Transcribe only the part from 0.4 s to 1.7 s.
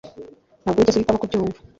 Ntabwo wigeze uhitamo kubyumva